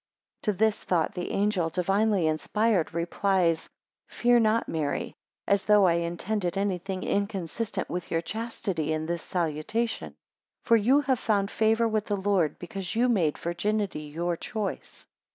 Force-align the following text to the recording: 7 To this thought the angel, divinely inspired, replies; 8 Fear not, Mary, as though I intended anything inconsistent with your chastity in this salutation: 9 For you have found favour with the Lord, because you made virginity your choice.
7 0.43 0.55
To 0.55 0.57
this 0.57 0.83
thought 0.83 1.13
the 1.13 1.29
angel, 1.29 1.69
divinely 1.69 2.25
inspired, 2.25 2.91
replies; 2.91 3.69
8 4.09 4.13
Fear 4.15 4.39
not, 4.39 4.67
Mary, 4.67 5.13
as 5.47 5.65
though 5.65 5.85
I 5.85 5.93
intended 5.93 6.57
anything 6.57 7.03
inconsistent 7.03 7.87
with 7.87 8.09
your 8.09 8.23
chastity 8.23 8.93
in 8.93 9.05
this 9.05 9.21
salutation: 9.21 10.13
9 10.13 10.15
For 10.63 10.75
you 10.75 11.01
have 11.01 11.19
found 11.19 11.51
favour 11.51 11.87
with 11.87 12.07
the 12.07 12.17
Lord, 12.17 12.57
because 12.57 12.95
you 12.95 13.09
made 13.09 13.37
virginity 13.37 14.01
your 14.01 14.35
choice. 14.35 15.05